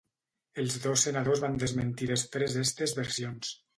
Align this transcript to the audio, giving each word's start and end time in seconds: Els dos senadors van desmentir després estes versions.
Els 0.61 0.77
dos 0.85 1.03
senadors 1.07 1.43
van 1.43 1.59
desmentir 1.65 2.09
després 2.13 2.57
estes 2.63 2.97
versions. 3.03 3.53